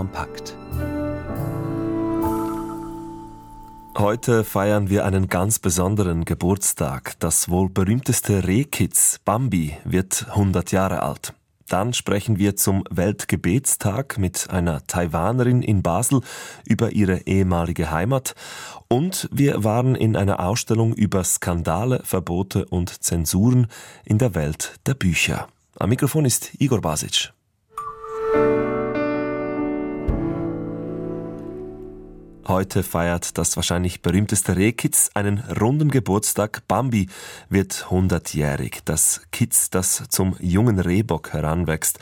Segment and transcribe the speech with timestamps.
[0.00, 0.56] kompakt.
[3.98, 7.18] Heute feiern wir einen ganz besonderen Geburtstag.
[7.18, 11.34] Das wohl berühmteste Rehkitz, Bambi, wird 100 Jahre alt.
[11.68, 16.22] Dann sprechen wir zum Weltgebetstag mit einer Taiwanerin in Basel
[16.64, 18.34] über ihre ehemalige Heimat
[18.88, 23.66] und wir waren in einer Ausstellung über Skandale, Verbote und Zensuren
[24.06, 25.48] in der Welt der Bücher.
[25.78, 27.32] Am Mikrofon ist Igor Basic.
[32.50, 36.66] Heute feiert das wahrscheinlich berühmteste Rehkitz einen runden Geburtstag.
[36.66, 37.08] Bambi
[37.48, 38.80] wird 100-jährig.
[38.84, 42.00] Das Kitz, das zum jungen Rehbock heranwächst.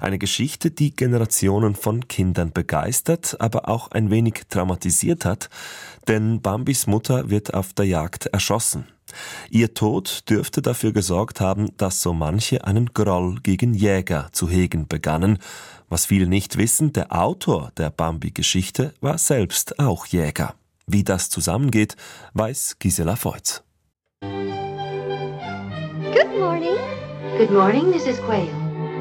[0.00, 5.50] Eine Geschichte, die Generationen von Kindern begeistert, aber auch ein wenig traumatisiert hat.
[6.08, 8.86] Denn Bambis Mutter wird auf der Jagd erschossen.
[9.50, 14.88] Ihr Tod dürfte dafür gesorgt haben, dass so manche einen Groll gegen Jäger zu hegen
[14.88, 15.38] begannen
[15.90, 20.54] was viele nicht wissen, der Autor der Bambi-Geschichte war selbst auch Jäger.
[20.86, 21.96] Wie das zusammengeht,
[22.32, 23.62] weiß Gisela Feutz.
[24.22, 26.76] Good morning.
[27.36, 28.18] Good morning, Mrs.
[28.24, 28.48] Quayle.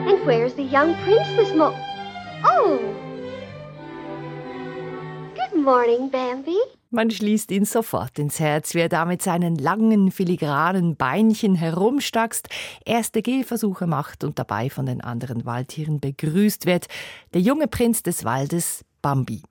[0.08, 1.73] And where's the young prince this mo...
[2.44, 2.80] Oh!
[5.36, 6.58] Good morning, Bambi.
[6.92, 12.50] Man schließt ihn sofort ins Herz, wer da mit seinen langen, filigranen Beinchen herumstackst,
[12.84, 16.88] erste Gehversuche macht und dabei von den anderen Waldtieren begrüßt wird.
[17.36, 19.44] Der junge Prinz des Waldes, Bambi.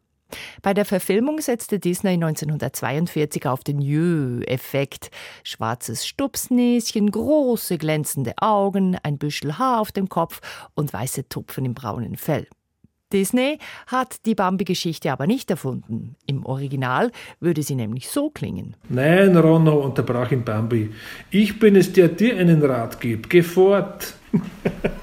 [0.63, 5.13] Bei der Verfilmung setzte Disney 1942 auf den Jö-Effekt.
[5.45, 10.41] Schwarzes Stupsnäschen, große glänzende Augen, ein Büschel Haar auf dem Kopf
[10.75, 12.49] und weiße Tupfen im braunen Fell.
[13.13, 16.17] Disney hat die Bambi-Geschichte aber nicht erfunden.
[16.27, 18.77] Im Original würde sie nämlich so klingen.
[18.89, 20.91] Nein, Ronno, unterbrach ihn Bambi.
[21.31, 23.31] Ich bin es, der dir einen Rat gibt.
[23.31, 24.15] Geh fort.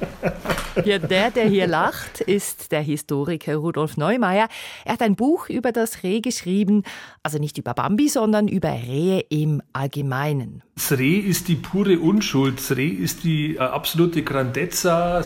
[0.83, 4.49] Ja, der, der hier lacht, ist der Historiker Rudolf Neumeier.
[4.83, 6.83] Er hat ein Buch über das Reh geschrieben,
[7.23, 10.63] also nicht über Bambi, sondern über Rehe im Allgemeinen.
[10.75, 12.57] Das Reh ist die pure Unschuld.
[12.57, 15.23] Das Reh ist die äh, absolute Grandezza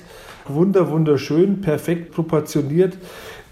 [0.50, 2.98] wunder, wunderschön, perfekt proportioniert,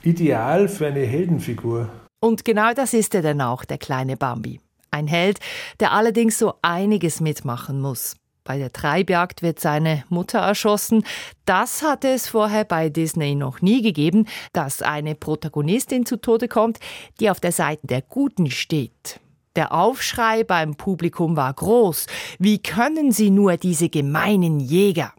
[0.03, 1.89] ideal für eine Heldenfigur.
[2.19, 4.59] Und genau das ist er dann auch, der kleine Bambi.
[4.91, 5.39] Ein Held,
[5.79, 8.15] der allerdings so einiges mitmachen muss.
[8.43, 11.03] Bei der Treibjagd wird seine Mutter erschossen.
[11.43, 16.79] Das hatte es vorher bei Disney noch nie gegeben, dass eine Protagonistin zu Tode kommt,
[17.19, 19.19] die auf der Seite der Guten steht.
[19.57, 22.07] Der Aufschrei beim Publikum war groß.
[22.39, 25.11] Wie können sie nur diese gemeinen Jäger?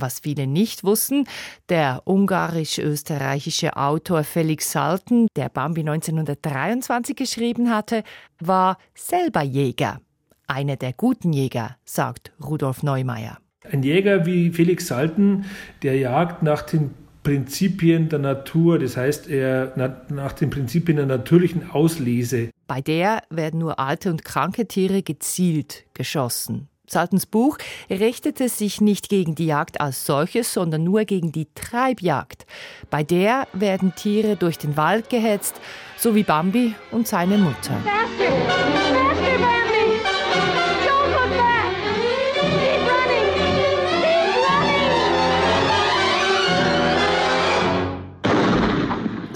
[0.00, 1.26] Was viele nicht wussten,
[1.68, 8.04] der ungarisch-österreichische Autor Felix Salten, der Bambi 1923 geschrieben hatte,
[8.38, 10.00] war selber Jäger.
[10.46, 13.38] Einer der guten Jäger, sagt Rudolf Neumeier.
[13.70, 15.44] Ein Jäger wie Felix Salten,
[15.82, 19.74] der jagt nach den Prinzipien der Natur, das heißt, er
[20.08, 22.50] nach den Prinzipien der natürlichen Auslese.
[22.66, 26.68] Bei der werden nur alte und kranke Tiere gezielt geschossen.
[26.90, 27.58] Saltens Buch
[27.90, 32.46] richtete sich nicht gegen die Jagd als solches, sondern nur gegen die Treibjagd.
[32.90, 35.60] Bei der werden Tiere durch den Wald gehetzt,
[35.96, 37.76] so wie Bambi und seine Mutter.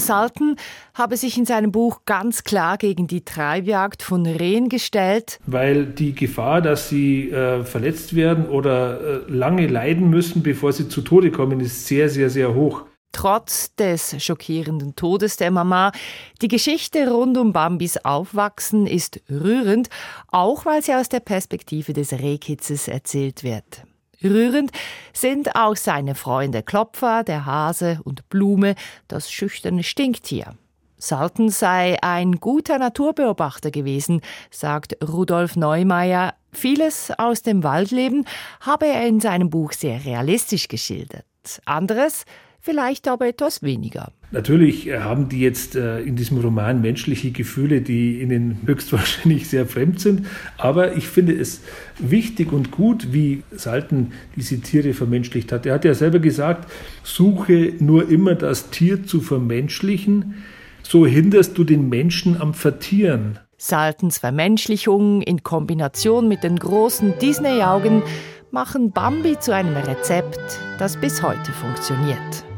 [0.07, 0.57] Salten
[0.95, 5.39] habe sich in seinem Buch ganz klar gegen die Treibjagd von Rehen gestellt.
[5.47, 10.89] Weil die Gefahr, dass sie äh, verletzt werden oder äh, lange leiden müssen, bevor sie
[10.89, 12.85] zu Tode kommen, ist sehr, sehr, sehr hoch.
[13.13, 15.93] Trotz des schockierenden Todes der Mama,
[16.41, 19.91] die Geschichte rund um Bambis Aufwachsen ist rührend,
[20.29, 23.85] auch weil sie aus der Perspektive des Rehkitzes erzählt wird.
[24.25, 24.71] Rührend
[25.13, 28.75] sind auch seine Freunde Klopfer, der Hase und Blume,
[29.09, 30.55] das schüchterne Stinktier.
[30.99, 34.21] Salten sei ein guter Naturbeobachter gewesen,
[34.53, 36.35] sagt Rudolf Neumeier.
[36.53, 38.25] Vieles aus dem Waldleben
[38.61, 41.25] habe er in seinem Buch sehr realistisch geschildert.
[41.65, 42.25] Anderes
[42.63, 44.13] vielleicht aber etwas weniger.
[44.31, 49.67] Natürlich äh, haben die jetzt äh, in diesem Roman menschliche Gefühle, die ihnen höchstwahrscheinlich sehr
[49.67, 50.27] fremd sind.
[50.57, 51.61] Aber ich finde es
[51.99, 55.67] wichtig und gut, wie Salten diese Tiere vermenschlicht hat.
[55.67, 56.71] Er hat ja selber gesagt,
[57.03, 60.37] suche nur immer das Tier zu vermenschlichen,
[60.83, 63.39] so hinderst du den Menschen am Vertieren.
[63.59, 68.03] Saltens Vermenschlichung in Kombination mit den großen Disney-Augen
[68.51, 72.52] machen Bambi zu einem Rezept, das bis heute funktioniert.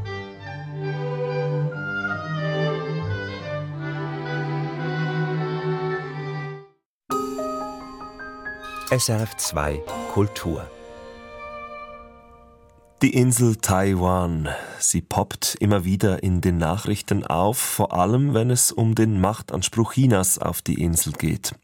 [8.90, 9.82] SRF 2
[10.12, 10.68] Kultur
[13.00, 18.72] Die Insel Taiwan, sie poppt immer wieder in den Nachrichten auf, vor allem wenn es
[18.72, 21.54] um den Machtanspruch Chinas auf die Insel geht.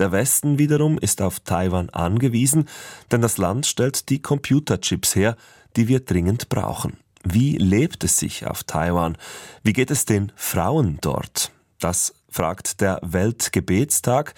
[0.00, 2.68] Der Westen wiederum ist auf Taiwan angewiesen,
[3.12, 5.36] denn das Land stellt die Computerchips her,
[5.76, 6.96] die wir dringend brauchen.
[7.22, 9.16] Wie lebt es sich auf Taiwan?
[9.62, 11.52] Wie geht es den Frauen dort?
[11.78, 14.34] Das fragt der Weltgebetstag,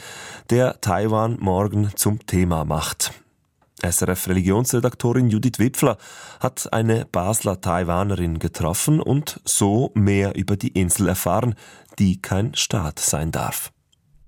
[0.50, 3.12] der Taiwan morgen zum Thema macht.
[3.82, 5.98] SRF-Religionsredaktorin Judith Wipfler
[6.40, 11.54] hat eine Basler Taiwanerin getroffen und so mehr über die Insel erfahren,
[11.98, 13.70] die kein Staat sein darf.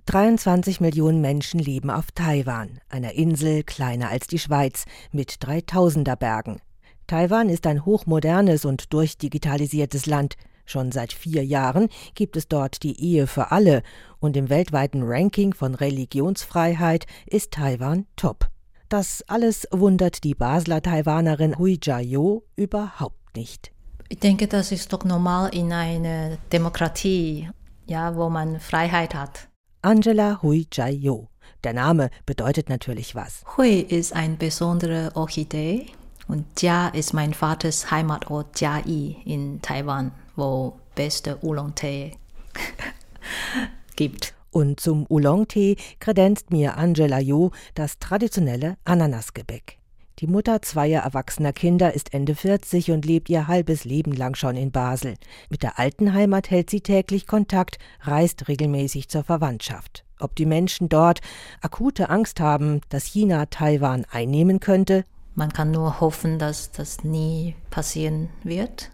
[0.07, 6.61] 23 Millionen Menschen leben auf Taiwan, einer Insel kleiner als die Schweiz mit 3000er Bergen.
[7.07, 10.35] Taiwan ist ein hochmodernes und durchdigitalisiertes Land.
[10.71, 13.83] Schon seit vier Jahren gibt es dort die Ehe für alle
[14.21, 18.49] und im weltweiten Ranking von Religionsfreiheit ist Taiwan top.
[18.89, 23.73] Das alles wundert die Basler Taiwanerin Hui Jia-yo überhaupt nicht.
[24.11, 27.51] Ich denke, das ist doch normal in einer Demokratie,
[27.89, 29.49] ja, wo man Freiheit hat.
[29.83, 31.31] Angela Hui Jia-yo.
[31.65, 33.43] Der Name bedeutet natürlich was.
[33.57, 35.87] Hui ist eine besondere Orchidee
[36.31, 42.17] und Jia ist mein Vaters Heimatort Jiayi in Taiwan, wo beste Oolong-Tee
[43.97, 44.35] gibt.
[44.51, 49.79] Und zum Oolong-Tee kredenzt mir Angela Jo das traditionelle Ananasgebäck.
[50.19, 54.57] Die Mutter zweier erwachsener Kinder ist Ende 40 und lebt ihr halbes Leben lang schon
[54.57, 55.15] in Basel.
[55.49, 60.05] Mit der alten Heimat hält sie täglich Kontakt, reist regelmäßig zur Verwandtschaft.
[60.19, 61.21] Ob die Menschen dort
[61.63, 65.07] akute Angst haben, dass China Taiwan einnehmen könnte?
[65.35, 68.91] Man kann nur hoffen, dass das nie passieren wird.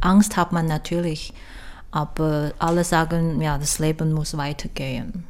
[0.00, 1.32] Angst hat man natürlich,
[1.90, 5.24] aber alle sagen, ja, das Leben muss weitergehen.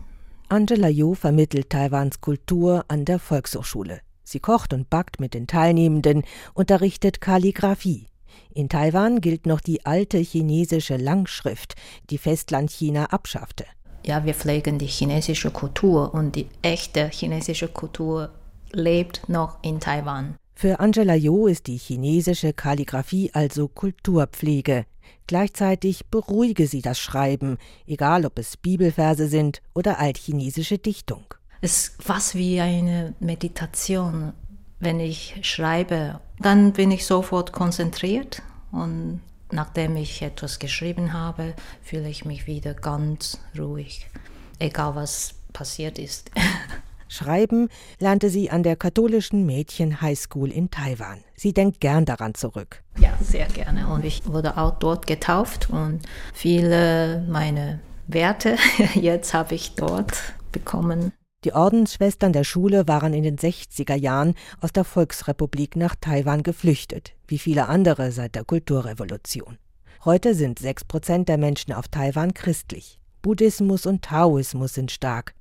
[0.49, 4.00] Angela Yu vermittelt Taiwans Kultur an der Volkshochschule.
[4.25, 6.25] Sie kocht und backt mit den Teilnehmenden,
[6.55, 8.06] unterrichtet Kalligraphie.
[8.52, 11.75] In Taiwan gilt noch die alte chinesische Langschrift,
[12.11, 13.64] die Festlandchina abschaffte.
[14.05, 18.31] Ja, wir pflegen die chinesische Kultur und die echte chinesische Kultur
[18.73, 20.37] lebt noch in Taiwan.
[20.61, 24.85] Für Angela Jo ist die chinesische Kalligraphie also Kulturpflege.
[25.27, 31.25] Gleichzeitig beruhige sie das Schreiben, egal ob es Bibelverse sind oder altchinesische Dichtung.
[31.62, 34.35] Es ist fast wie eine Meditation.
[34.81, 42.11] Wenn ich schreibe, dann bin ich sofort konzentriert und nachdem ich etwas geschrieben habe, fühle
[42.11, 44.11] ich mich wieder ganz ruhig,
[44.59, 46.31] egal was passiert ist.
[47.11, 47.69] Schreiben
[47.99, 51.19] lernte sie an der katholischen Mädchen High School in Taiwan.
[51.35, 52.85] Sie denkt gern daran zurück.
[52.99, 53.89] Ja, sehr gerne.
[53.89, 56.01] Und ich wurde auch dort getauft und
[56.33, 58.57] viele meine Werte
[58.95, 61.12] jetzt habe ich dort bekommen.
[61.45, 67.15] Die Ordensschwestern der Schule waren in den 60er Jahren aus der Volksrepublik nach Taiwan geflüchtet,
[67.27, 69.59] wie viele andere seit der Kulturrevolution.
[70.05, 73.01] Heute sind sechs Prozent der Menschen auf Taiwan christlich.
[73.23, 75.35] Buddhismus und Taoismus sind stark.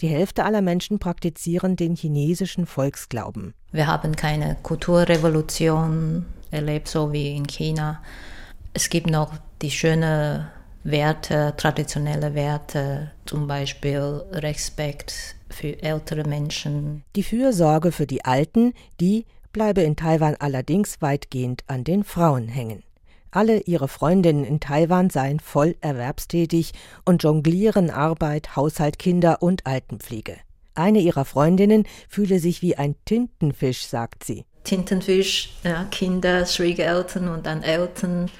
[0.00, 3.54] Die Hälfte aller Menschen praktizieren den chinesischen Volksglauben.
[3.72, 8.02] Wir haben keine Kulturrevolution erlebt, so wie in China.
[8.74, 10.46] Es gibt noch die schönen
[10.84, 17.04] Werte, traditionelle Werte, zum Beispiel Respekt für ältere Menschen.
[17.14, 22.82] Die Fürsorge für die Alten, die bleibe in Taiwan allerdings weitgehend an den Frauen hängen.
[23.34, 26.72] Alle ihre Freundinnen in Taiwan seien voll erwerbstätig
[27.06, 30.36] und jonglieren Arbeit, Haushalt, Kinder und Altenpflege.
[30.74, 34.44] Eine ihrer Freundinnen fühle sich wie ein Tintenfisch, sagt sie.
[34.64, 38.30] Tintenfisch, ja, Kinder, Schwiegereltern und dann Eltern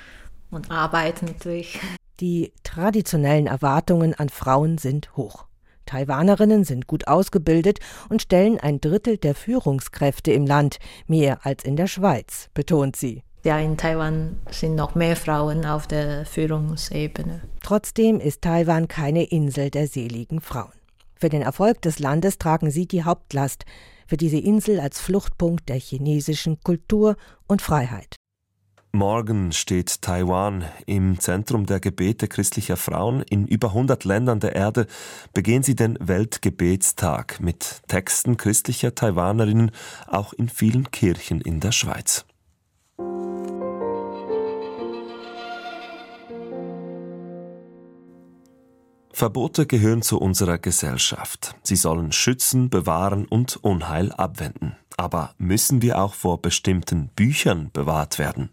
[0.50, 1.80] und Arbeit natürlich.
[2.20, 5.46] Die traditionellen Erwartungen an Frauen sind hoch.
[5.86, 11.76] Taiwanerinnen sind gut ausgebildet und stellen ein Drittel der Führungskräfte im Land, mehr als in
[11.76, 13.22] der Schweiz, betont sie.
[13.44, 17.40] Ja, in Taiwan sind noch mehr Frauen auf der Führungsebene.
[17.60, 20.72] Trotzdem ist Taiwan keine Insel der seligen Frauen.
[21.16, 23.64] Für den Erfolg des Landes tragen sie die Hauptlast,
[24.06, 27.16] für diese Insel als Fluchtpunkt der chinesischen Kultur
[27.48, 28.16] und Freiheit.
[28.92, 33.22] Morgen steht Taiwan im Zentrum der Gebete christlicher Frauen.
[33.22, 34.86] In über 100 Ländern der Erde
[35.32, 39.70] begehen sie den Weltgebetstag mit Texten christlicher Taiwanerinnen,
[40.06, 42.26] auch in vielen Kirchen in der Schweiz.
[49.22, 51.54] Verbote gehören zu unserer Gesellschaft.
[51.62, 54.74] Sie sollen schützen, bewahren und Unheil abwenden.
[54.96, 58.50] Aber müssen wir auch vor bestimmten Büchern bewahrt werden?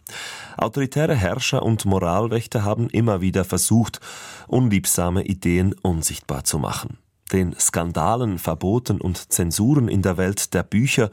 [0.57, 3.99] Autoritäre Herrscher und Moralwächter haben immer wieder versucht,
[4.47, 6.99] unliebsame Ideen unsichtbar zu machen.
[7.31, 11.09] Den Skandalen, Verboten und Zensuren in der Welt der Bücher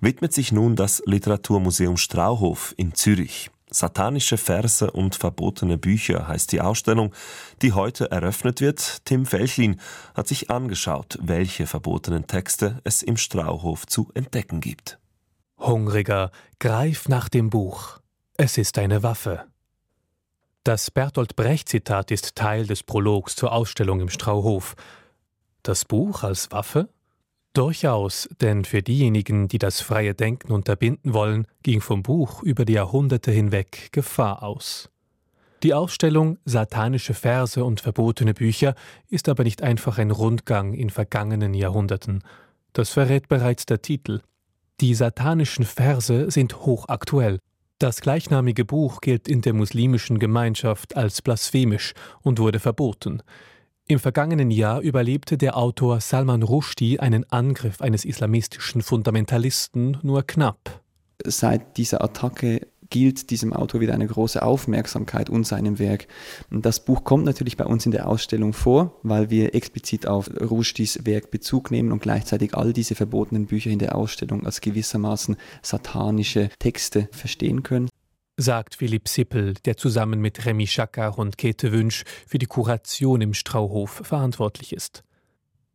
[0.00, 3.50] widmet sich nun das Literaturmuseum Strauhof in Zürich.
[3.70, 7.14] Satanische Verse und verbotene Bücher heißt die Ausstellung,
[7.62, 9.04] die heute eröffnet wird.
[9.04, 9.80] Tim Felchlin
[10.14, 14.98] hat sich angeschaut, welche verbotenen Texte es im Strauhof zu entdecken gibt.
[15.58, 18.00] Hungriger, greif nach dem Buch.
[18.36, 19.44] Es ist eine Waffe.
[20.64, 24.74] Das Bertolt Brecht-Zitat ist Teil des Prologs zur Ausstellung im Strauhof.
[25.62, 26.88] Das Buch als Waffe?
[27.60, 32.72] Durchaus, denn für diejenigen, die das freie Denken unterbinden wollen, ging vom Buch über die
[32.72, 34.88] Jahrhunderte hinweg Gefahr aus.
[35.62, 38.74] Die Ausstellung Satanische Verse und verbotene Bücher
[39.10, 42.24] ist aber nicht einfach ein Rundgang in vergangenen Jahrhunderten.
[42.72, 44.22] Das verrät bereits der Titel.
[44.80, 47.40] Die satanischen Verse sind hochaktuell.
[47.78, 53.22] Das gleichnamige Buch gilt in der muslimischen Gemeinschaft als blasphemisch und wurde verboten.
[53.90, 60.80] Im vergangenen Jahr überlebte der Autor Salman Rushdie einen Angriff eines islamistischen Fundamentalisten nur knapp.
[61.24, 66.06] Seit dieser Attacke gilt diesem Autor wieder eine große Aufmerksamkeit und seinem Werk.
[66.52, 71.04] Das Buch kommt natürlich bei uns in der Ausstellung vor, weil wir explizit auf Rushdies
[71.04, 76.48] Werk Bezug nehmen und gleichzeitig all diese verbotenen Bücher in der Ausstellung als gewissermaßen satanische
[76.60, 77.88] Texte verstehen können
[78.40, 83.34] sagt Philipp Sippel, der zusammen mit Remy Schacker und Käthe Wünsch für die Kuration im
[83.34, 85.04] Strauhof verantwortlich ist.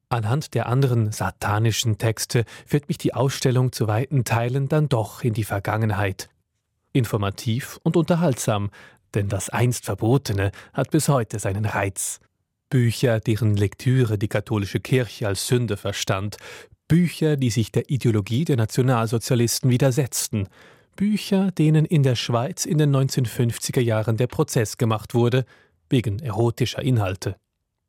[0.10, 5.34] Anhand der anderen satanischen Texte führt mich die Ausstellung zu weiten Teilen dann doch in
[5.34, 6.29] die Vergangenheit.
[6.93, 8.69] Informativ und unterhaltsam,
[9.13, 12.19] denn das einst Verbotene hat bis heute seinen Reiz.
[12.69, 16.38] Bücher, deren Lektüre die katholische Kirche als Sünde verstand,
[16.88, 20.48] Bücher, die sich der Ideologie der Nationalsozialisten widersetzten,
[20.96, 25.46] Bücher, denen in der Schweiz in den 1950er Jahren der Prozess gemacht wurde,
[25.90, 27.36] wegen erotischer Inhalte.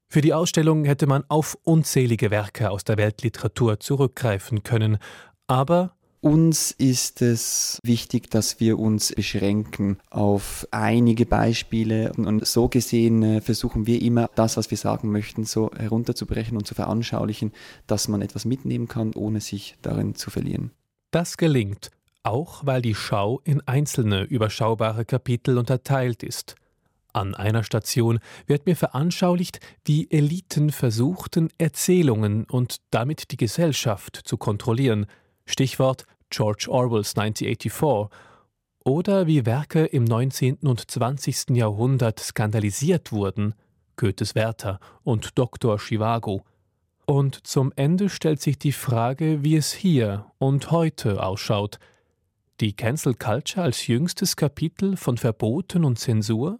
[0.08, 4.98] Für die Ausstellung hätte man auf unzählige Werke aus der Weltliteratur zurückgreifen können,
[5.46, 13.22] aber uns ist es wichtig, dass wir uns beschränken auf einige Beispiele und so gesehen
[13.22, 17.52] äh, versuchen wir immer das, was wir sagen möchten, so herunterzubrechen und zu veranschaulichen,
[17.86, 20.72] dass man etwas mitnehmen kann, ohne sich darin zu verlieren.
[21.12, 21.90] Das gelingt,
[22.26, 26.56] auch weil die Schau in einzelne überschaubare Kapitel unterteilt ist.
[27.12, 34.36] An einer Station wird mir veranschaulicht, wie Eliten versuchten, Erzählungen und damit die Gesellschaft zu
[34.36, 35.06] kontrollieren.
[35.46, 38.10] Stichwort George Orwells 1984.
[38.84, 40.58] Oder wie Werke im 19.
[40.64, 41.50] und 20.
[41.50, 43.54] Jahrhundert skandalisiert wurden.
[43.96, 45.78] Goethes Werther und Dr.
[45.78, 46.42] Chivago.
[47.06, 51.78] Und zum Ende stellt sich die Frage, wie es hier und heute ausschaut–
[52.60, 56.58] die Cancel Culture als jüngstes Kapitel von Verboten und Zensur?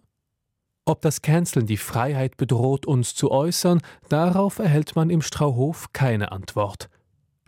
[0.85, 6.31] Ob das Canceln die Freiheit bedroht, uns zu äußern, darauf erhält man im Strauhof keine
[6.31, 6.89] Antwort.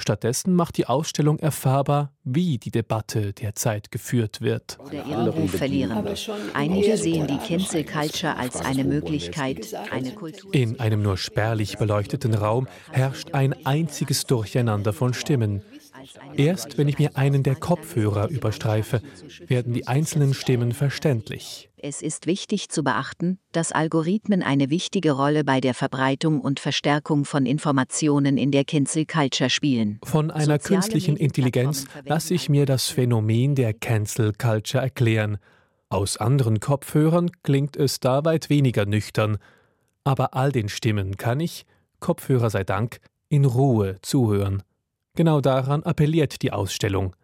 [0.02, 4.78] Stattdessen macht die Ausstellung erfahrbar, wie die Debatte derzeit geführt wird.
[4.80, 6.06] Oder ihren Ruf verlieren.
[6.54, 10.54] Einige sehen die Cancel Culture als eine Möglichkeit, eine Kultur.
[10.54, 15.64] In einem nur spärlich beleuchteten Raum herrscht ein einziges Durcheinander von Stimmen.
[16.36, 19.02] Erst wenn ich mir einen der Kopfhörer überstreife,
[19.48, 21.70] werden die einzelnen Stimmen verständlich.
[21.78, 27.24] Es ist wichtig zu beachten, dass Algorithmen eine wichtige Rolle bei der Verbreitung und Verstärkung
[27.24, 30.00] von Informationen in der Cancel Culture spielen.
[30.04, 35.38] Von einer Soziale künstlichen Intelligenz lasse ich mir das Phänomen der Cancel Culture erklären.
[35.88, 39.38] Aus anderen Kopfhörern klingt es da weit weniger nüchtern.
[40.04, 41.66] Aber all den Stimmen kann ich,
[42.00, 43.00] Kopfhörer sei Dank,
[43.30, 44.64] in Ruhe zuhören.
[45.16, 47.16] Genau daran appelliert die Ausstellung.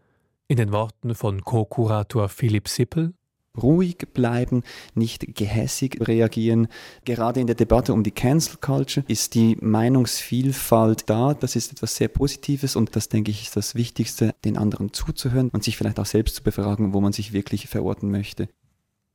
[0.47, 3.13] In den Worten von Co-Kurator Philipp Sippel
[3.61, 4.63] ruhig bleiben,
[4.93, 6.67] nicht gehässig reagieren.
[7.05, 11.33] Gerade in der Debatte um die Cancel Culture ist die Meinungsvielfalt da.
[11.33, 15.49] Das ist etwas sehr Positives und das, denke ich, ist das Wichtigste, den anderen zuzuhören
[15.49, 18.49] und sich vielleicht auch selbst zu befragen, wo man sich wirklich verorten möchte.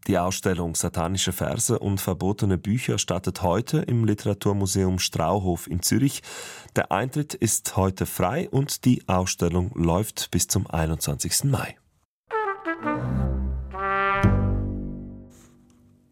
[0.07, 6.23] Die Ausstellung Satanische Verse und verbotene Bücher startet heute im Literaturmuseum Strauhof in Zürich.
[6.75, 11.45] Der Eintritt ist heute frei und die Ausstellung läuft bis zum 21.
[11.45, 11.77] Mai.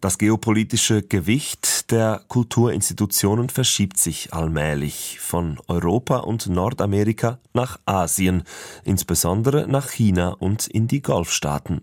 [0.01, 8.45] Das geopolitische Gewicht der Kulturinstitutionen verschiebt sich allmählich von Europa und Nordamerika nach Asien,
[8.85, 11.81] insbesondere nach China und in die Golfstaaten.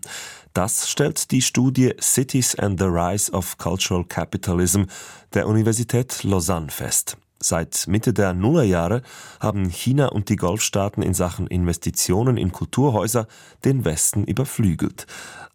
[0.54, 4.84] Das stellt die Studie Cities and the Rise of Cultural Capitalism
[5.34, 7.18] der Universität Lausanne fest.
[7.48, 9.04] Seit Mitte der Nullerjahre
[9.40, 13.28] haben China und die Golfstaaten in Sachen Investitionen in Kulturhäuser
[13.64, 15.06] den Westen überflügelt.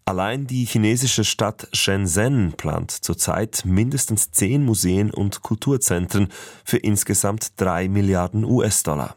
[0.04, 6.28] Allein die chinesische Stadt Shenzhen plant zurzeit mindestens zehn Museen und Kulturzentren
[6.64, 9.16] für insgesamt drei Milliarden US-Dollar.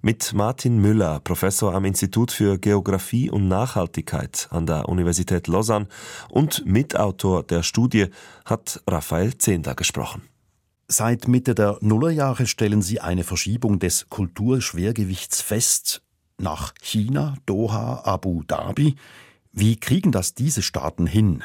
[0.00, 5.86] Mit Martin Müller, Professor am Institut für Geographie und Nachhaltigkeit an der Universität Lausanne
[6.30, 8.06] und Mitautor der Studie,
[8.46, 10.29] hat Raphael Zehnder gesprochen.
[10.92, 16.02] Seit Mitte der Nullerjahre stellen Sie eine Verschiebung des Kulturschwergewichts fest
[16.36, 18.96] nach China, Doha, Abu Dhabi.
[19.52, 21.44] Wie kriegen das diese Staaten hin?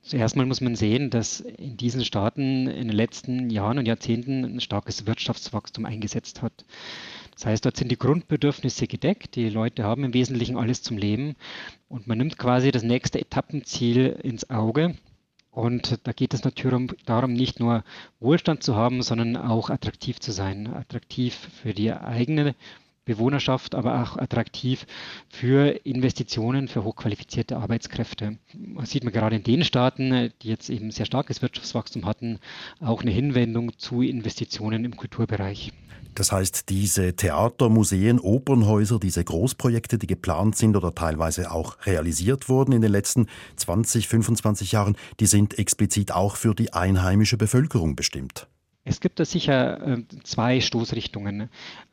[0.00, 4.46] Zuerst mal muss man sehen, dass in diesen Staaten in den letzten Jahren und Jahrzehnten
[4.46, 6.64] ein starkes Wirtschaftswachstum eingesetzt hat.
[7.34, 9.36] Das heißt, dort sind die Grundbedürfnisse gedeckt.
[9.36, 11.36] Die Leute haben im Wesentlichen alles zum Leben.
[11.90, 14.96] Und man nimmt quasi das nächste Etappenziel ins Auge.
[15.56, 17.82] Und da geht es natürlich darum, nicht nur
[18.20, 20.66] Wohlstand zu haben, sondern auch attraktiv zu sein.
[20.66, 22.54] Attraktiv für die eigene
[23.06, 24.86] Bewohnerschaft, aber auch attraktiv
[25.30, 28.36] für Investitionen für hochqualifizierte Arbeitskräfte.
[28.76, 32.38] Das sieht man gerade in den Staaten, die jetzt eben sehr starkes Wirtschaftswachstum hatten,
[32.80, 35.72] auch eine Hinwendung zu Investitionen im Kulturbereich.
[36.16, 42.48] Das heißt, diese Theater, Museen, Opernhäuser, diese Großprojekte, die geplant sind oder teilweise auch realisiert
[42.48, 47.96] wurden in den letzten 20, 25 Jahren, die sind explizit auch für die einheimische Bevölkerung
[47.96, 48.48] bestimmt.
[48.88, 51.50] Es gibt da sicher äh, zwei Stoßrichtungen.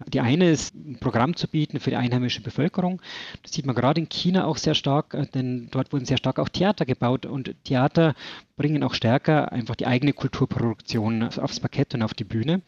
[0.08, 3.02] Die eine ist, ein Programm zu bieten für die einheimische Bevölkerung.
[3.42, 6.38] Das sieht man gerade in China auch sehr stark, äh, denn dort wurden sehr stark
[6.38, 8.14] auch Theater gebaut und Theater
[8.56, 12.62] bringen auch stärker einfach die eigene Kulturproduktion aufs Parkett und auf die Bühne.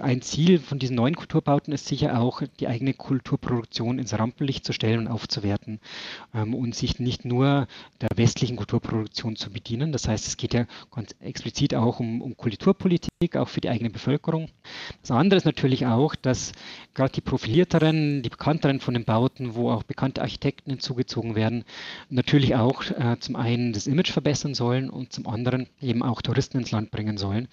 [0.00, 4.72] Ein Ziel von diesen neuen Kulturbauten ist sicher auch, die eigene Kulturproduktion ins Rampenlicht zu
[4.72, 5.80] stellen und aufzuwerten
[6.34, 7.66] ähm, und sich nicht nur
[8.00, 9.92] der westlichen Kulturproduktion zu bedienen.
[9.92, 13.90] Das heißt, es geht ja ganz explizit auch um, um Kulturpolitik, auch für die eigene
[13.90, 14.48] Bevölkerung.
[15.02, 16.52] Das andere ist natürlich auch, dass
[16.94, 21.64] gerade die profilierteren, die bekannteren von den Bauten, wo auch bekannte Architekten hinzugezogen werden,
[22.08, 26.58] natürlich auch äh, zum einen das Image verbessern sollen und zum anderen eben auch Touristen
[26.58, 27.48] ins Land bringen sollen.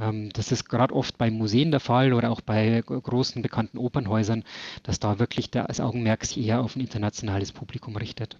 [0.00, 4.44] Ähm, das ist gerade oft bei Museen der Fall oder auch bei großen bekannten Opernhäusern,
[4.82, 8.36] dass da wirklich das Augenmerk sich eher auf ein internationales Publikum richtet.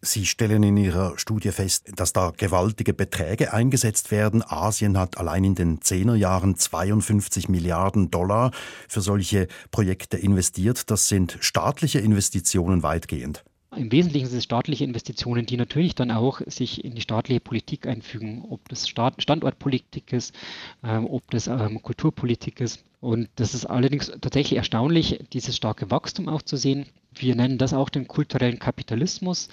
[0.00, 4.44] Sie stellen in Ihrer Studie fest, dass da gewaltige Beträge eingesetzt werden.
[4.46, 8.52] Asien hat allein in den Zehnerjahren 52 Milliarden Dollar
[8.88, 10.90] für solche Projekte investiert.
[10.90, 13.44] Das sind staatliche Investitionen weitgehend.
[13.76, 17.86] Im Wesentlichen sind es staatliche Investitionen, die natürlich dann auch sich in die staatliche Politik
[17.86, 20.34] einfügen, ob das Standortpolitik ist,
[20.82, 22.84] ähm, ob das ähm, Kulturpolitik ist.
[23.00, 26.86] Und das ist allerdings tatsächlich erstaunlich, dieses starke Wachstum auch zu sehen.
[27.18, 29.48] Wir nennen das auch den kulturellen Kapitalismus,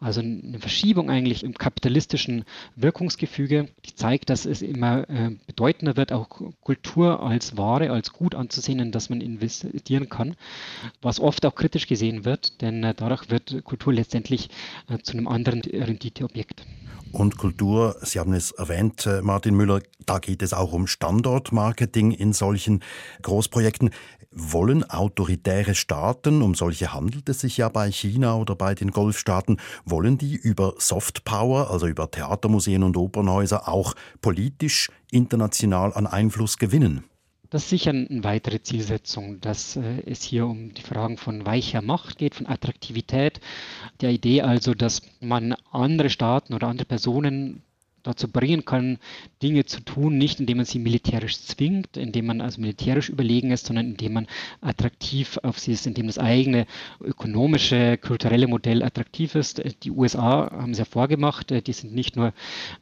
[0.00, 2.44] also eine Verschiebung eigentlich im kapitalistischen
[2.76, 6.28] Wirkungsgefüge, die zeigt, dass es immer äh, bedeutender wird, auch
[6.62, 10.36] Kultur als Ware, als Gut anzusehen, in das man investieren kann,
[11.02, 14.50] was oft auch kritisch gesehen wird, denn äh, dadurch wird Kultur letztendlich
[14.88, 16.64] äh, zu einem anderen Renditeobjekt
[17.12, 17.96] und Kultur.
[18.02, 22.82] Sie haben es erwähnt, äh, Martin Müller, da geht es auch um Standortmarketing in solchen
[23.22, 23.90] Großprojekten.
[24.32, 29.60] Wollen autoritäre Staaten, um solche handelt es sich ja bei China oder bei den Golfstaaten,
[29.84, 37.02] wollen die über Softpower, also über Theatermuseen und Opernhäuser, auch politisch international an Einfluss gewinnen?
[37.50, 41.82] Das ist sicher eine weitere Zielsetzung, dass äh, es hier um die Fragen von weicher
[41.82, 43.40] Macht geht, von Attraktivität.
[44.00, 47.62] Der Idee also, dass man andere Staaten oder andere Personen
[48.02, 48.98] dazu bringen kann,
[49.42, 53.66] Dinge zu tun, nicht indem man sie militärisch zwingt, indem man also militärisch überlegen ist,
[53.66, 54.26] sondern indem man
[54.60, 56.66] attraktiv auf sie ist, indem das eigene
[57.00, 59.62] ökonomische, kulturelle Modell attraktiv ist.
[59.84, 62.32] Die USA haben es ja vorgemacht, die sind nicht nur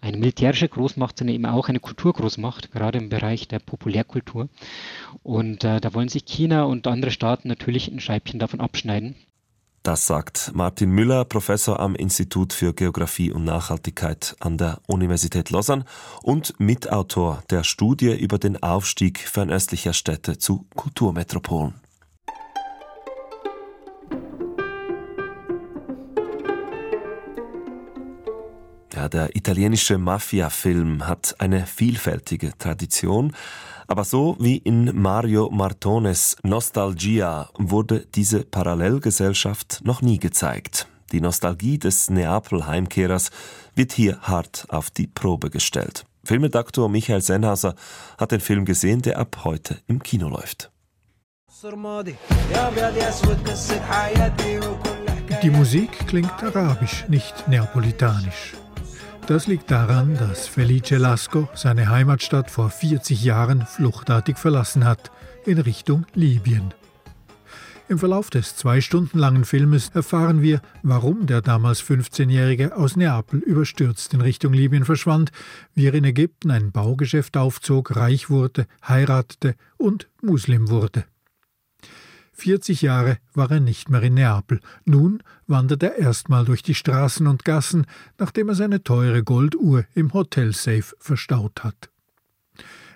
[0.00, 4.48] eine militärische Großmacht, sondern eben auch eine Kulturgroßmacht, gerade im Bereich der Populärkultur.
[5.22, 9.16] Und äh, da wollen sich China und andere Staaten natürlich ein Scheibchen davon abschneiden.
[9.88, 15.86] Das sagt Martin Müller, Professor am Institut für Geographie und Nachhaltigkeit an der Universität Lausanne
[16.22, 21.72] und Mitautor der Studie über den Aufstieg fernöstlicher Städte zu Kulturmetropolen.
[28.98, 33.32] Ja, der italienische Mafia-Film hat eine vielfältige Tradition.
[33.86, 40.88] Aber so wie in Mario Martones Nostalgia wurde diese Parallelgesellschaft noch nie gezeigt.
[41.12, 43.30] Die Nostalgie des Neapel-Heimkehrers
[43.76, 46.04] wird hier hart auf die Probe gestellt.
[46.24, 47.76] Filmredaktor Michael Sennhauser
[48.18, 50.72] hat den Film gesehen, der ab heute im Kino läuft.
[55.40, 58.54] Die Musik klingt arabisch, nicht neapolitanisch.
[59.26, 65.10] Das liegt daran, dass Felice Lasco seine Heimatstadt vor 40 Jahren fluchtartig verlassen hat,
[65.44, 66.72] in Richtung Libyen.
[67.88, 73.40] Im Verlauf des zwei Stunden langen Filmes erfahren wir, warum der damals 15-Jährige aus Neapel
[73.40, 75.32] überstürzt in Richtung Libyen verschwand,
[75.74, 81.06] wie er in Ägypten ein Baugeschäft aufzog, reich wurde, heiratete und Muslim wurde.
[82.38, 84.60] 40 Jahre war er nicht mehr in Neapel.
[84.84, 87.84] Nun wandert er erstmal durch die Straßen und Gassen,
[88.16, 91.90] nachdem er seine teure Golduhr im Hotelsafe verstaut hat.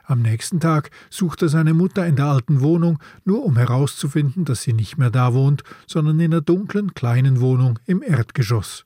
[0.05, 4.62] Am nächsten Tag sucht er seine Mutter in der alten Wohnung, nur um herauszufinden, dass
[4.62, 8.85] sie nicht mehr da wohnt, sondern in einer dunklen kleinen Wohnung im Erdgeschoss.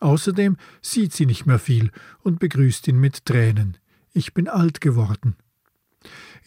[0.00, 1.90] Außerdem sieht sie nicht mehr viel
[2.22, 3.76] und begrüßt ihn mit Tränen.
[4.14, 5.36] Ich bin alt geworden.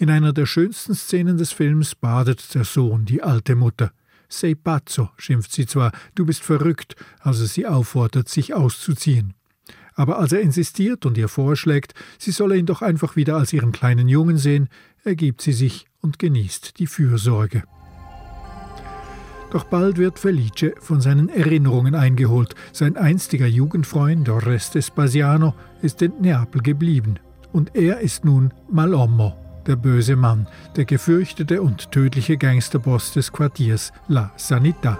[0.02, 3.92] In einer der schönsten Szenen des Films badet der Sohn die alte Mutter.
[4.28, 9.36] Sei pazzo, schimpft sie zwar, du bist verrückt, als er sie auffordert, sich auszuziehen.
[9.94, 13.72] Aber als er insistiert und ihr vorschlägt, sie solle ihn doch einfach wieder als ihren
[13.72, 14.70] kleinen Jungen sehen,
[15.04, 17.62] ergibt sie sich und genießt die Fürsorge.
[19.52, 22.56] Doch bald wird Felice von seinen Erinnerungen eingeholt.
[22.74, 27.20] Sein einstiger Jugendfreund Oreste Spasiano ist in Neapel geblieben.
[27.52, 33.92] Und er ist nun Malommo, der böse Mann, der gefürchtete und tödliche Gangsterboss des Quartiers
[34.08, 34.98] La Sanità.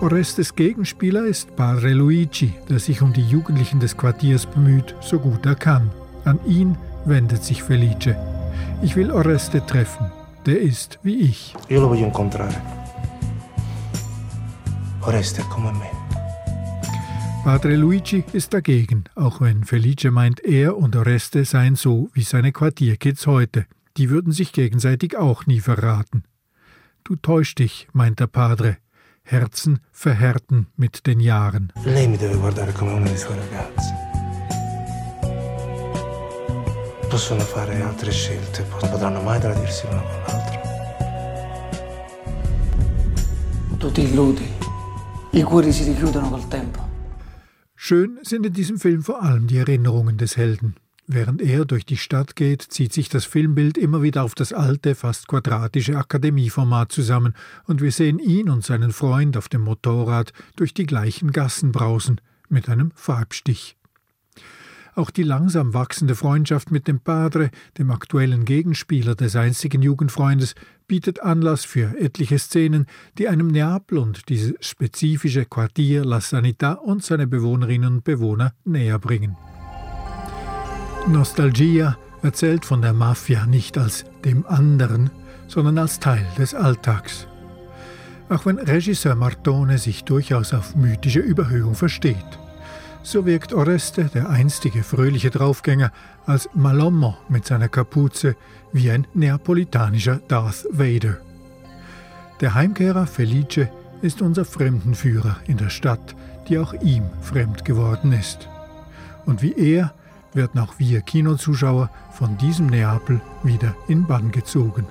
[0.00, 5.46] Orestes Gegenspieler ist Padre Luigi, der sich um die Jugendlichen des Quartiers bemüht, so gut
[5.46, 5.90] er kann.
[6.24, 8.16] An ihn wendet sich Felice.
[8.82, 10.10] Ich will Oreste treffen.
[10.44, 11.54] Der ist wie ich.
[11.68, 12.60] Io lo voglio incontrare.
[15.02, 16.01] Oreste è come me.
[17.44, 22.52] Padre Luigi ist dagegen, auch wenn Felice meint, er und Oreste seien so wie seine
[22.52, 23.66] Quartierkids heute.
[23.96, 26.22] Die würden sich gegenseitig auch nie verraten.
[27.02, 28.76] Du täuschst dich, meint der Padre.
[29.24, 31.72] Herzen verhärten mit den Jahren.
[31.84, 33.92] Lei mi deve guardare come una dei suoi ragazzi.
[37.08, 40.60] Possono fare altre scelte, potranno mai tradirsi l'uno con l'altro.
[43.78, 44.48] Tu ti illudi.
[45.32, 46.91] I cuori si richiudono col tempo.
[47.84, 50.76] Schön sind in diesem Film vor allem die Erinnerungen des Helden.
[51.08, 54.94] Während er durch die Stadt geht, zieht sich das Filmbild immer wieder auf das alte,
[54.94, 60.74] fast quadratische Akademieformat zusammen, und wir sehen ihn und seinen Freund auf dem Motorrad durch
[60.74, 63.76] die gleichen Gassen brausen, mit einem Farbstich.
[64.94, 70.54] Auch die langsam wachsende Freundschaft mit dem Padre, dem aktuellen Gegenspieler des einzigen Jugendfreundes,
[70.86, 77.02] bietet Anlass für etliche Szenen, die einem Neapel und dieses spezifische Quartier La Sanità und
[77.02, 79.34] seine Bewohnerinnen und Bewohner näher bringen.
[81.08, 85.10] Nostalgia erzählt von der Mafia nicht als dem anderen,
[85.48, 87.26] sondern als Teil des Alltags.
[88.28, 92.38] Auch wenn Regisseur Martone sich durchaus auf mythische Überhöhung versteht.
[93.04, 95.90] So wirkt Oreste, der einstige fröhliche Draufgänger,
[96.24, 98.36] als Malommo mit seiner Kapuze
[98.72, 101.18] wie ein neapolitanischer Darth Vader.
[102.40, 103.68] Der Heimkehrer Felice
[104.02, 106.14] ist unser Fremdenführer in der Stadt,
[106.48, 108.48] die auch ihm fremd geworden ist.
[109.26, 109.94] Und wie er
[110.32, 114.86] werden auch wir Kinozuschauer von diesem Neapel wieder in Bann gezogen.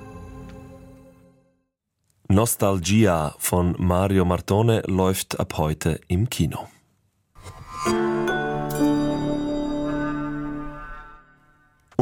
[2.28, 6.68] Nostalgia von Mario Martone läuft ab heute im Kino.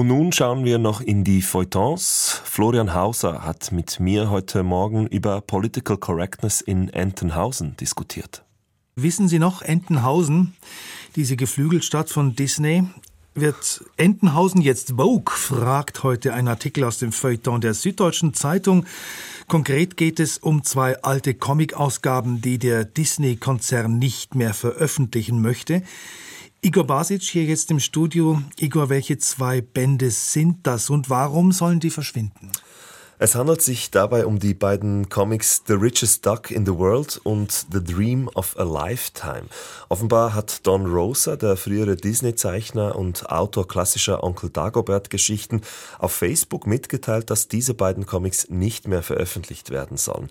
[0.00, 2.40] Und nun schauen wir noch in die Feuilletons.
[2.44, 8.42] Florian Hauser hat mit mir heute Morgen über Political Correctness in Entenhausen diskutiert.
[8.96, 10.54] Wissen Sie noch, Entenhausen,
[11.16, 12.84] diese Geflügelstadt von Disney,
[13.34, 15.34] wird Entenhausen jetzt Vogue?
[15.36, 18.86] fragt heute ein Artikel aus dem Feuilleton der Süddeutschen Zeitung.
[19.48, 25.82] Konkret geht es um zwei alte Comic-Ausgaben, die der Disney-Konzern nicht mehr veröffentlichen möchte.
[26.62, 28.42] Igor Basic hier jetzt im Studio.
[28.58, 32.52] Igor, welche zwei Bände sind das und warum sollen die verschwinden?
[33.22, 37.66] Es handelt sich dabei um die beiden Comics The Richest Duck in the World und
[37.70, 39.42] The Dream of a Lifetime.
[39.90, 45.60] Offenbar hat Don Rosa, der frühere Disney-Zeichner und Autor klassischer Onkel Dagobert-Geschichten,
[45.98, 50.30] auf Facebook mitgeteilt, dass diese beiden Comics nicht mehr veröffentlicht werden sollen.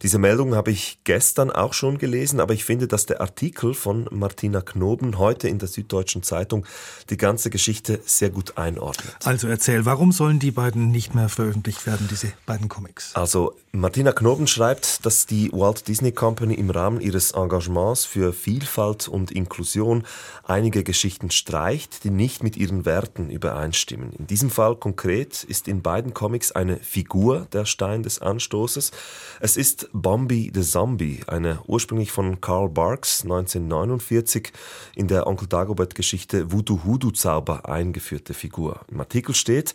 [0.00, 4.08] Diese Meldung habe ich gestern auch schon gelesen, aber ich finde, dass der Artikel von
[4.10, 6.64] Martina Knoben heute in der Süddeutschen Zeitung
[7.10, 9.14] die ganze Geschichte sehr gut einordnet.
[9.24, 13.14] Also erzähl, warum sollen die beiden nicht mehr veröffentlicht werden, diese beiden Comics?
[13.14, 19.06] Also Martina Knoben schreibt, dass die Walt Disney Company im Rahmen ihres Engagements für Vielfalt
[19.06, 20.04] und Inklusion
[20.44, 24.12] einige Geschichten streicht, die nicht mit ihren Werten übereinstimmen.
[24.18, 28.90] In diesem Fall konkret ist in beiden Comics eine Figur der Stein des Anstoßes.
[29.38, 34.52] Es ist Bombi the Zombie, eine ursprünglich von Karl Barks 1949
[34.96, 38.80] in der Onkel Dagobert-Geschichte Voodoo Hoodoo Zauber eingeführte Figur.
[38.88, 39.74] Im Artikel steht,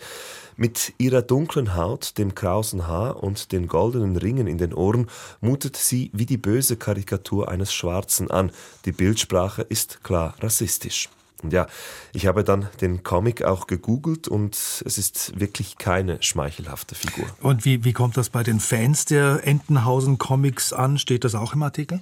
[0.58, 5.08] mit ihrer dunklen Haut, dem krausen Haar und den goldenen Ringen in den Ohren
[5.42, 8.52] mutet sie wie die böse Karikatur eines Schwarzen an.
[8.86, 11.10] Die Bildsprache ist klar rassistisch.
[11.46, 11.68] Und ja,
[12.12, 17.26] ich habe dann den Comic auch gegoogelt und es ist wirklich keine schmeichelhafte Figur.
[17.42, 20.98] Und wie, wie kommt das bei den Fans der Entenhausen Comics an?
[20.98, 22.02] Steht das auch im Artikel?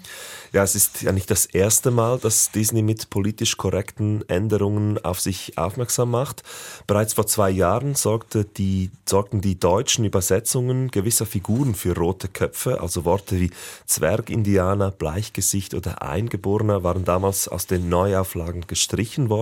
[0.54, 5.20] Ja, es ist ja nicht das erste Mal, dass Disney mit politisch korrekten Änderungen auf
[5.20, 6.44] sich aufmerksam macht.
[6.88, 12.80] Bereits vor zwei Jahren sorgte die, sorgten die deutschen Übersetzungen gewisser Figuren für rote Köpfe,
[12.80, 13.52] also Worte wie
[13.88, 19.33] Zwergindianer, Bleichgesicht oder Eingeborener waren damals aus den Neuauflagen gestrichen worden.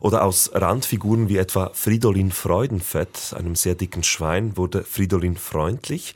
[0.00, 6.14] Oder aus Randfiguren wie etwa Fridolin Freudenfett, einem sehr dicken Schwein, wurde Fridolin freundlich.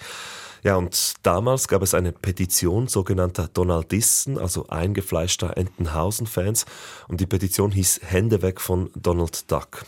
[0.62, 6.66] Ja, und damals gab es eine Petition sogenannter Donaldisten, also eingefleischter Entenhausen-Fans,
[7.06, 9.84] und die Petition hieß Hände weg von Donald Duck.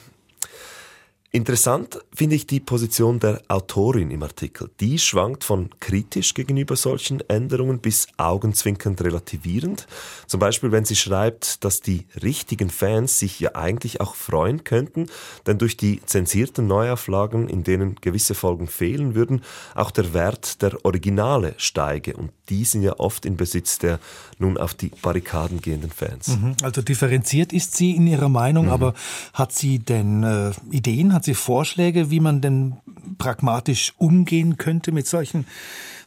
[1.30, 4.70] Interessant finde ich die Position der Autorin im Artikel.
[4.80, 9.86] Die schwankt von kritisch gegenüber solchen Änderungen bis augenzwinkernd relativierend.
[10.26, 15.08] Zum Beispiel, wenn sie schreibt, dass die richtigen Fans sich ja eigentlich auch freuen könnten,
[15.46, 19.42] denn durch die zensierten Neuauflagen, in denen gewisse Folgen fehlen würden,
[19.74, 22.16] auch der Wert der Originale steige.
[22.16, 24.00] Und die sind ja oft in Besitz der
[24.38, 26.28] nun auf die Barrikaden gehenden Fans.
[26.28, 26.54] Mhm.
[26.62, 28.72] Also differenziert ist sie in ihrer Meinung, mhm.
[28.72, 28.94] aber
[29.34, 31.17] hat sie denn äh, Ideen?
[31.18, 32.76] Hat sie Vorschläge, wie man denn
[33.18, 35.48] pragmatisch umgehen könnte mit solchen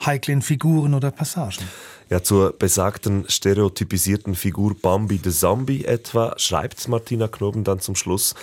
[0.06, 1.66] heiklen Figuren oder Passagen?
[2.10, 8.36] Ja, zur besagten stereotypisierten Figur Bambi the Zombie etwa schreibt Martina Knoben dann zum Schluss,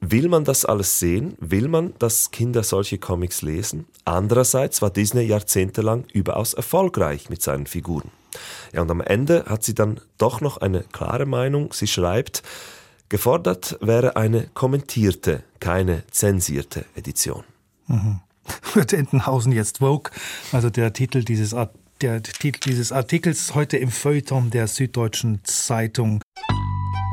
[0.00, 1.36] Will man das alles sehen?
[1.40, 3.86] Will man, dass Kinder solche Comics lesen?
[4.04, 8.12] Andererseits war Disney jahrzehntelang überaus erfolgreich mit seinen Figuren.
[8.72, 11.72] Ja, und am Ende hat sie dann doch noch eine klare Meinung.
[11.72, 12.44] Sie schreibt,
[13.08, 17.44] Gefordert wäre eine kommentierte, keine zensierte Edition.
[17.86, 18.20] Mhm.
[18.74, 20.10] Wird Entenhausen jetzt Vogue?
[20.52, 21.54] Also der Titel dieses,
[22.02, 26.20] der Titel dieses Artikels heute im Feuilleton der Süddeutschen Zeitung.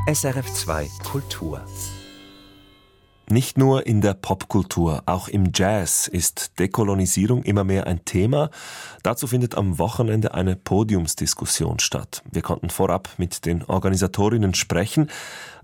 [0.06, 1.64] SRF 2 Kultur.
[3.28, 8.50] Nicht nur in der Popkultur, auch im Jazz ist Dekolonisierung immer mehr ein Thema.
[9.02, 12.22] Dazu findet am Wochenende eine Podiumsdiskussion statt.
[12.30, 15.10] Wir konnten vorab mit den Organisatorinnen sprechen.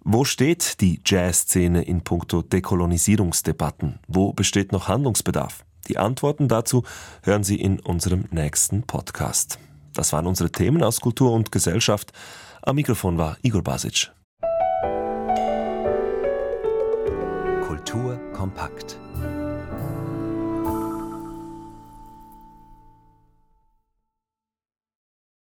[0.05, 4.01] Wo steht die Jazzszene in puncto Dekolonisierungsdebatten?
[4.09, 5.65] Wo besteht noch Handlungsbedarf?
[5.87, 6.83] Die Antworten dazu
[7.23, 9.61] hören Sie in unserem nächsten Podcast.
[9.95, 12.13] Das waren unsere Themen aus Kultur und Gesellschaft.
[12.63, 14.11] Am Mikrofon war Igor Basic.
[17.65, 18.99] Kultur kompakt.